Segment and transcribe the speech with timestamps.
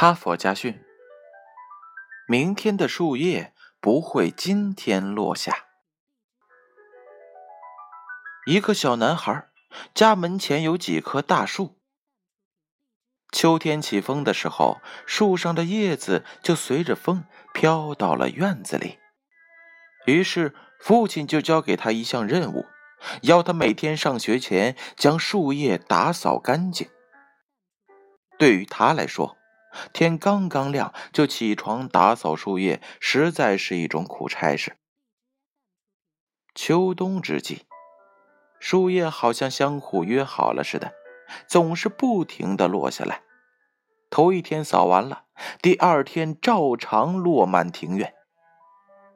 [0.00, 0.82] 哈佛家训：
[2.26, 5.66] 明天的树叶不会今天落下。
[8.46, 9.50] 一个小男孩
[9.92, 11.76] 家门前有几棵大树，
[13.30, 18.98] 秋天起风的时候，树上的叶子就随着风飘到了院子里。
[20.06, 22.64] 于是父亲就交给他一项任务，
[23.24, 26.88] 要他每天上学前将树叶打扫干净。
[28.38, 29.36] 对于他来说，
[29.92, 34.76] 天刚刚亮就起床打扫树叶，实在是一种苦差事。
[36.54, 37.66] 秋冬之际，
[38.58, 40.92] 树叶好像相互约好了似的，
[41.46, 43.22] 总是不停的落下来。
[44.10, 45.24] 头一天扫完了，
[45.62, 48.12] 第二天照常落满庭院。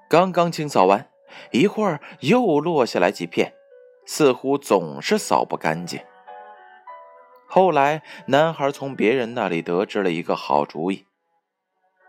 [0.08, 1.10] 刚刚清扫完，
[1.50, 3.54] 一会儿又落下来几片，
[4.06, 6.00] 似乎总是扫不干净。
[7.56, 11.06] 后来，男孩从别人那里得知了一个好主意：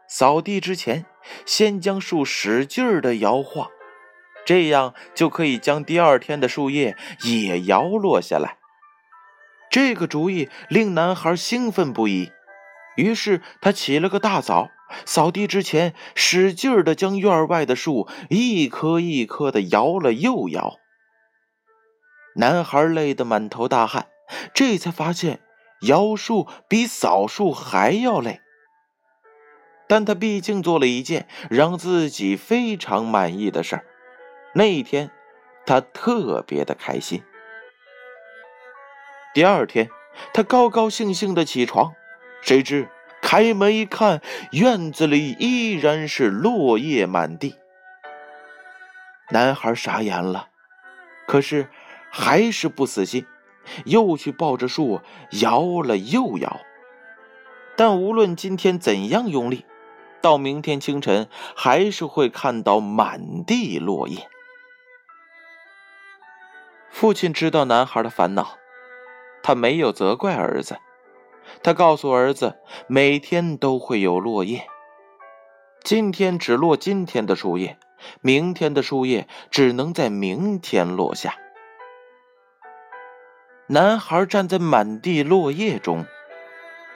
[0.07, 1.05] 扫地之前，
[1.45, 3.69] 先将树使劲儿的摇晃，
[4.43, 8.57] 这样就可以将第二天的树叶也摇落下来。
[9.69, 12.31] 这个主意令男孩兴奋不已，
[12.95, 14.71] 于是他起了个大早，
[15.05, 20.79] 扫地之前使劲儿的将院外的树一棵一棵的摇了又摇。
[22.37, 24.07] 男孩累得满头大汗。
[24.53, 25.41] 这才发现，
[25.81, 28.41] 摇树比扫树还要累。
[29.87, 33.85] 但他毕竟做了一件让自己非常满意的事儿，
[34.55, 35.11] 那一天
[35.65, 37.23] 他特别的开心。
[39.33, 39.89] 第二天，
[40.33, 41.93] 他高高兴兴的起床，
[42.41, 42.89] 谁知
[43.21, 44.21] 开门一看，
[44.53, 47.55] 院子里依然是落叶满地。
[49.29, 50.49] 男孩傻眼了，
[51.27, 51.69] 可是
[52.11, 53.25] 还是不死心。
[53.85, 55.01] 又去抱着树
[55.41, 56.61] 摇了又摇，
[57.75, 59.65] 但无论今天怎样用力，
[60.21, 64.29] 到明天清晨还是会看到满地落叶。
[66.89, 68.57] 父亲知道男孩的烦恼，
[69.43, 70.77] 他没有责怪儿子，
[71.61, 74.65] 他告诉儿子，每天都会有落叶，
[75.83, 77.77] 今天只落今天的树叶，
[78.21, 81.35] 明天的树叶只能在明天落下。
[83.67, 86.05] 男孩站在满地落叶中，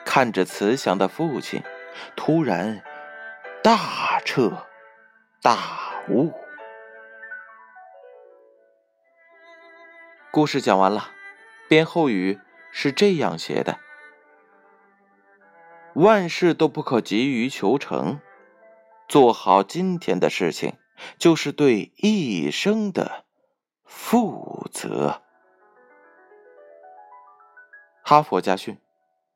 [0.04, 1.64] 看着慈祥的父亲，
[2.14, 2.84] 突然
[3.60, 4.68] 大彻
[5.42, 5.58] 大
[6.08, 6.32] 悟。
[10.30, 11.10] 故事讲完了，
[11.68, 12.38] 编后语
[12.70, 13.80] 是这样写的：
[15.94, 18.20] 万事都不可急于求成，
[19.08, 20.74] 做好今天的事情，
[21.18, 23.24] 就是对一生的
[23.82, 25.22] 负责。
[28.10, 28.76] 哈佛家训，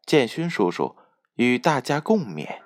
[0.04, 0.96] 建勋叔叔
[1.36, 2.63] 与大家共勉。